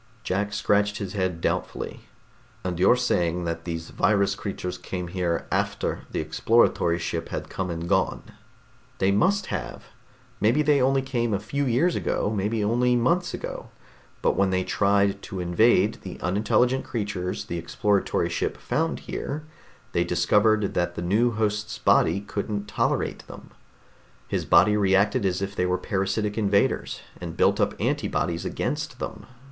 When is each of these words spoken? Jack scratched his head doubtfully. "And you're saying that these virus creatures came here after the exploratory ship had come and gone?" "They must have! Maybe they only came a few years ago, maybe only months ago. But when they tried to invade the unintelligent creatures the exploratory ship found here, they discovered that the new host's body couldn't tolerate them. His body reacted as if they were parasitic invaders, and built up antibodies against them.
Jack 0.23 0.51
scratched 0.51 0.97
his 0.97 1.13
head 1.13 1.41
doubtfully. 1.41 1.99
"And 2.63 2.79
you're 2.79 2.95
saying 2.95 3.43
that 3.45 3.65
these 3.65 3.91
virus 3.91 4.33
creatures 4.33 4.79
came 4.79 5.09
here 5.09 5.45
after 5.51 6.05
the 6.09 6.19
exploratory 6.19 6.97
ship 6.97 7.29
had 7.29 7.49
come 7.51 7.69
and 7.69 7.87
gone?" 7.87 8.23
"They 8.97 9.11
must 9.11 9.53
have! 9.53 9.83
Maybe 10.39 10.63
they 10.63 10.81
only 10.81 11.03
came 11.03 11.35
a 11.35 11.39
few 11.39 11.67
years 11.67 11.95
ago, 11.95 12.33
maybe 12.35 12.63
only 12.63 12.95
months 12.95 13.35
ago. 13.35 13.69
But 14.23 14.35
when 14.35 14.49
they 14.49 14.63
tried 14.63 15.21
to 15.21 15.39
invade 15.39 15.99
the 16.01 16.19
unintelligent 16.19 16.83
creatures 16.83 17.45
the 17.45 17.59
exploratory 17.59 18.29
ship 18.31 18.57
found 18.57 19.01
here, 19.01 19.43
they 19.91 20.03
discovered 20.03 20.73
that 20.73 20.95
the 20.95 21.03
new 21.03 21.29
host's 21.33 21.77
body 21.77 22.21
couldn't 22.21 22.67
tolerate 22.67 23.27
them. 23.27 23.51
His 24.27 24.45
body 24.45 24.75
reacted 24.75 25.27
as 25.27 25.43
if 25.43 25.55
they 25.55 25.67
were 25.67 25.77
parasitic 25.77 26.39
invaders, 26.39 27.01
and 27.17 27.37
built 27.37 27.59
up 27.61 27.79
antibodies 27.79 28.45
against 28.45 28.97
them. 28.97 29.27